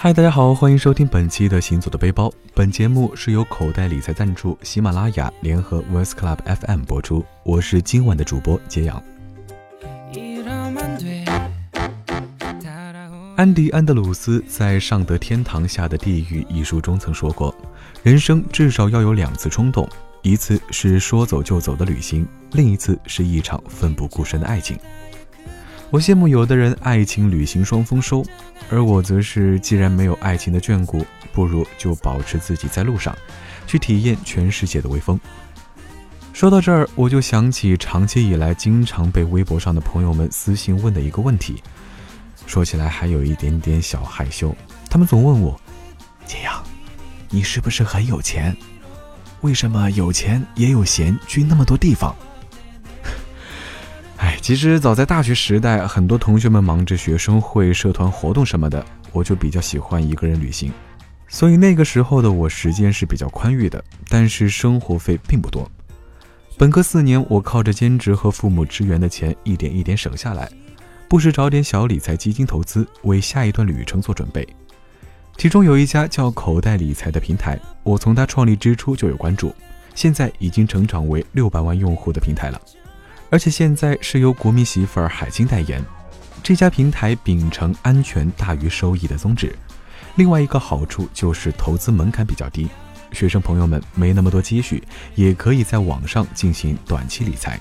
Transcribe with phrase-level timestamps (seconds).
[0.00, 2.32] 嗨，大家好，欢迎收听本期的行走的背包。
[2.54, 7.24] 本节目是由口袋理财赞助，喜马拉雅联合 Voice Club FM 播出。
[7.42, 9.02] 我是今晚的主播杰阳。
[13.34, 17.52] 安迪·安德鲁斯在《上得天堂下的地狱》一书中曾说过
[18.04, 19.88] ：“人生至少要有两次冲动，
[20.22, 24.78] 一次是说走就走的旅行，另一次是一场奋不顾身的爱情。”
[25.90, 28.22] 我羡慕有的人爱情旅行双丰收，
[28.68, 31.02] 而我则是既然没有爱情的眷顾，
[31.32, 33.16] 不如就保持自己在路上，
[33.66, 35.18] 去体验全世界的微风。
[36.34, 41.62] 说到这儿，我就想起长期以来经常被微博上的朋友们私信问的一个问题，
[42.46, 44.54] 说起来还有一点点小害羞。
[44.90, 45.58] 他们总问我
[46.26, 46.62] ：“杰阳，
[47.30, 48.54] 你是不是很有钱？
[49.40, 52.14] 为什么有钱也有闲去那么多地方？”
[54.48, 58.82] 其实早在大学时代，很多同学们忙着学生会、社团活动什么的，
[59.12, 60.72] 我就比较喜欢一个人旅行。
[61.28, 65.70] 所以那个时候的我时间是比较宽裕的，但是生活费并不多。
[66.56, 70.50] 本科四年，我靠着兼职和父母支援的钱，一点一点省下来，
[71.10, 74.48] 不时找点小理财基金投资，为下一段旅程做准备。
[75.36, 79.54] 其中有一家叫口袋理财的平台，我从它创立之初就有关注，
[79.94, 82.58] 现在已经成长为六百万用户的平台了。
[83.30, 85.84] 而且现在是由国民媳妇儿海清代言，
[86.42, 89.54] 这家平台秉承安全大于收益的宗旨。
[90.16, 92.68] 另外一个好处就是投资门槛比较低，
[93.12, 94.82] 学生朋友们没那么多积蓄，
[95.14, 97.60] 也可以在网上进行短期理财。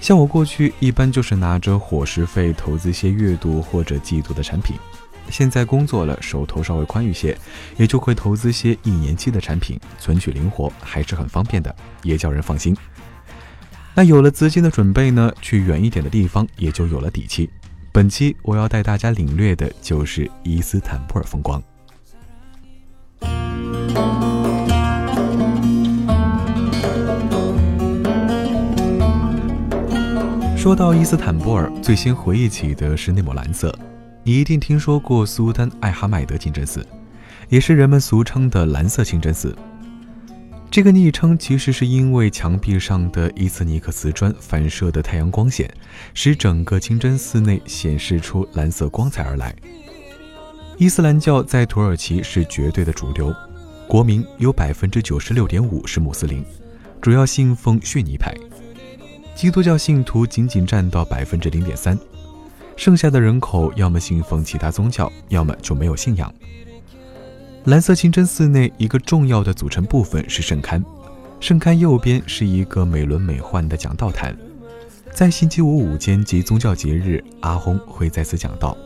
[0.00, 4.76] 像我过去一般就是拿着伙食费投资些月度或者季度的产品，
[5.30, 7.38] 现在工作了，手头稍微宽裕些，
[7.76, 12.76] 也就会投资些一年期的产品，存取灵活，还是很方便的，也叫人放心。
[13.94, 17.50] 那有了资金的准备呢，去远一点的地方也就有了底气。
[17.92, 21.62] 本期我要带大家领略的就是伊斯坦布尔风光。
[30.56, 33.76] 说到伊斯坦布尔，最先回忆起的是那抹蓝色。
[34.22, 36.86] 你一定听说过苏丹艾哈迈德清真寺，
[37.50, 39.54] 也是人们俗称的蓝色清真寺。
[40.72, 45.70] 这个昵称其实是因为墙壁上的伊斯尼克瓷砖反射的太阳光线，
[46.14, 49.54] 使整个清真寺内显示出蓝色光彩而来。
[50.78, 53.34] 伊斯兰教在土耳其是绝对的主流，
[53.86, 56.42] 国民有百分之九十六点五是穆斯林，
[57.02, 58.34] 主要信奉逊尼派，
[59.34, 61.98] 基督教信徒仅仅占到百分之零点三，
[62.76, 66.32] 剩下的人口要么信奉其他宗教，要么就没有信仰。
[67.66, 70.82] 蓝色清真寺内一个重要的组成部分是圣龛，
[71.38, 74.36] 圣龛右边是一个美轮美奂的讲道坛，
[75.12, 78.76] 在星期五午间及宗教节日，阿訇会在此讲道。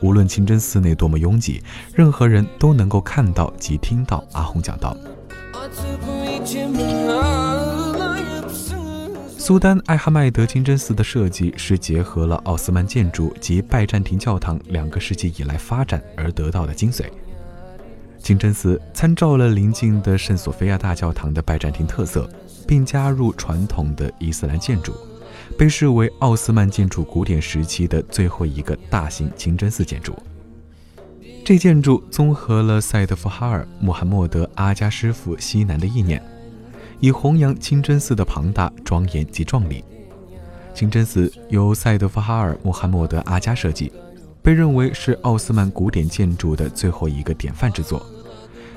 [0.00, 1.62] 无论清真寺内多么拥挤，
[1.94, 4.96] 任何人都能够看到及听到阿訇讲道。
[9.36, 17.04] 苏丹艾哈迈德清真寺的设计是结合了奥斯曼建筑及拜占庭教堂两个世纪以来发展而得到的精髓。
[18.24, 22.26] 清真寺参照了邻近的圣索菲亚大教堂的拜占庭特色，
[22.66, 24.94] 并加入传统的伊斯兰建筑，
[25.58, 30.16] 被视为奥斯曼建筑古典时期的最后一个大型清真寺建筑。
[31.44, 36.22] 这建筑综合了赛德夫哈尔·穆罕默德·阿加师傅西南的意念，
[37.00, 39.84] 以弘扬清真寺的庞大、庄严及壮丽。
[40.72, 43.92] 清真寺由赛德夫哈尔·穆罕默德·阿加设计，
[44.44, 48.04] 被认为是奥斯曼古典建筑的最后一个典范之作。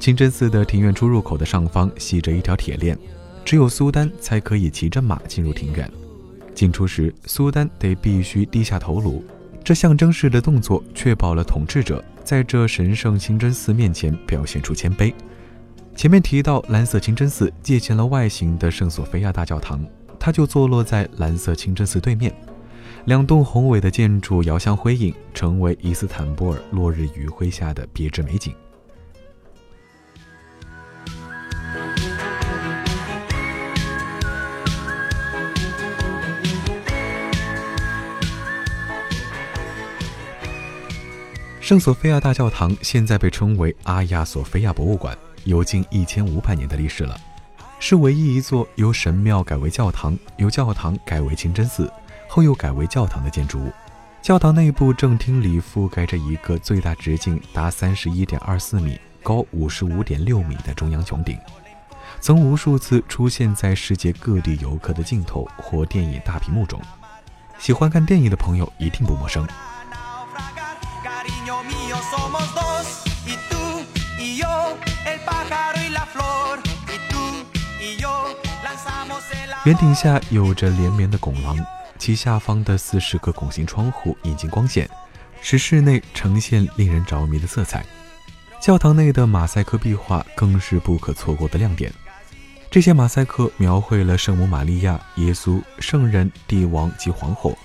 [0.00, 2.98] 清真寺的庭院出入口的上方系着一条铁链，
[3.44, 5.88] 只有苏丹才可以骑着马进入庭院。
[6.52, 9.24] 进出时，苏丹得必须低下头颅，
[9.62, 15.14] 这象征式的动作确保了统治者在这神圣清真寺面前表现出谦卑。
[15.94, 19.80] 前面提到，蓝色清真寺借鉴了外形的圣索菲亚大教堂，
[20.18, 22.34] 它就坐落在蓝色清真寺对面，
[23.04, 28.54] 两栋宏伟的建筑遥相辉映，成为伊斯坦布尔落日余晖下的别致美景。
[41.60, 47.16] 圣索菲亚大教堂现在被称为阿亚索菲亚博物馆，有近一千五百年的历史了，
[47.78, 51.90] 是唯一一座由神庙改为教堂、由教堂改为清真寺
[52.34, 53.70] 后又改为教堂的建筑物。
[54.22, 61.38] 教堂内部正厅里覆盖着一个最大直径达三十一点二四米、高五十五点六米的中央穹顶，
[62.22, 66.80] 曾无数次出现在世界各地游客的镜头或电影大屏幕中。
[67.58, 69.46] 喜欢看电影的朋友一定不陌生。
[79.64, 81.54] 圆顶下有着连绵的拱廊，
[82.02, 84.90] 其下方的四十个拱形窗户引进光线，
[85.40, 87.86] 使室内呈现令人着迷的色彩。
[88.60, 91.92] 教堂内的马赛克壁画更是不可错过的亮点。
[92.68, 97.56] 这些马赛克描绘了圣母玛利亚、耶稣、圣人、帝王及皇后，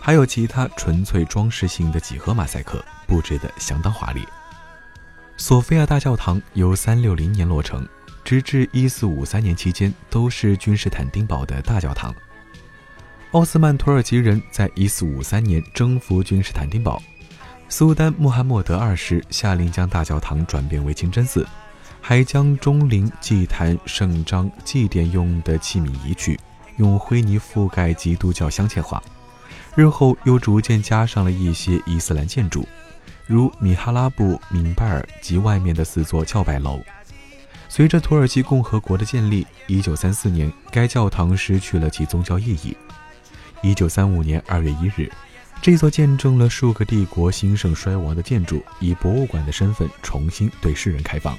[0.00, 4.26] 还有其他纯粹装饰性的几何马赛克，布置得相当华丽。
[5.36, 7.86] 索菲亚大教堂由三六零年落成。
[8.24, 12.12] 直至一四五三年期间，都是君士坦丁堡的大教堂。
[13.34, 17.02] 奥斯曼土耳其人在一四五三年征服君士坦丁堡，
[17.68, 21.44] 苏丹穆罕默德二世下令将大教堂转变为清真寺，
[22.00, 26.38] 还将钟灵、祭坛、圣章、祭典用的器皿移去，
[26.76, 29.02] 用灰泥覆盖基督教镶嵌画。
[29.74, 32.64] 日后又逐渐加上了一些伊斯兰建筑，
[33.26, 36.80] 如米哈拉布、明拜尔及外面的四座教拜楼。
[37.68, 42.76] 随着土耳其共和国的建立，1934年，该教堂失去了其宗教意义。
[43.64, 45.10] 1935年2月1日，
[45.62, 51.34] 这座见证了数个帝国兴盛衰亡的建筑，以博物馆的身份重新对世人开放。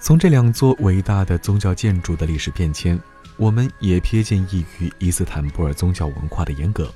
[0.00, 2.98] 从这两座伟大的宗教建筑的历史变迁。
[3.36, 6.92] 我们也瞥见异于伊斯坦布尔宗教文化的严格，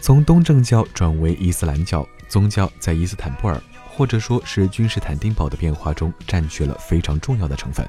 [0.00, 7.88] 从东正教转为伊斯兰教，宗教在伊斯坦布尔或者说是君士坦丁堡的变化中占据了非常重要的成分。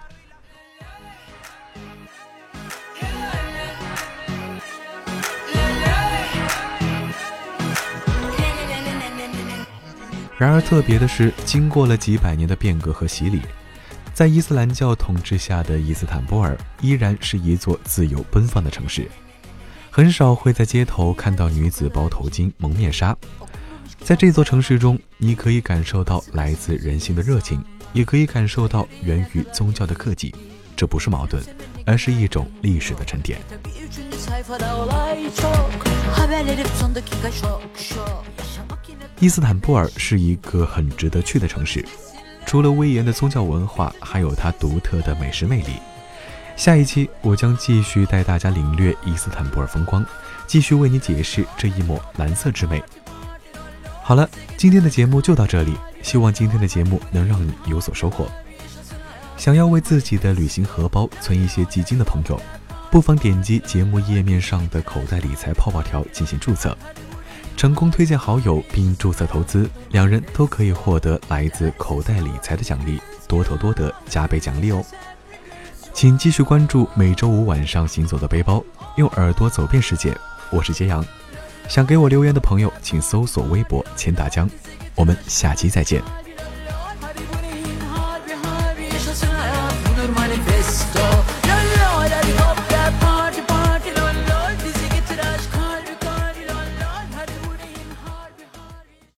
[10.38, 13.41] 然而特别的是，经过了几百年的变革和洗礼。
[14.13, 19.09] 在伊斯兰教统治下的伊斯坦布尔依然是一座自由奔放的城市，
[19.95, 23.15] 很少会在街头看到女子包头巾、蒙面纱。
[23.99, 27.63] 在这座城市中，你可以感受到来自人性的热情，
[27.93, 30.33] 也可以感受到源于宗教的克己。
[30.75, 31.43] 这不是矛盾，
[31.85, 33.39] 而是一种历史的沉淀。
[39.19, 41.85] 伊斯坦布尔是一个很值得去的城市。
[42.47, 45.73] 除了威严的宗教文化，还有它独特的美食魅力。
[46.55, 50.05] 下一期我将继续带大家领略伊斯坦布尔风光，
[50.47, 52.81] 继续为你解释这一抹蓝色之美。
[54.01, 58.27] 好了，今天的节目就到这里，希望今天的节目能让你有所收获。
[59.35, 62.39] 想要为自己的旅行荷包存一些基金的朋友，
[62.91, 66.77] 不妨点击节目页面上的口袋理财泡泡条进行注册。
[67.57, 74.83] 成功推荐好友并注册投资，两人都可以获得来自口袋理财的奖励，多投多得，加倍奖励哦！
[76.03, 78.61] 请继续关注每周五晚上行走的背包，
[78.97, 80.13] 用耳朵走遍世界。
[80.50, 81.01] 我是揭阳，
[81.69, 84.45] 想给我留言的朋友，请搜索微博“钱大江”。
[84.95, 86.03] 我们下期再见。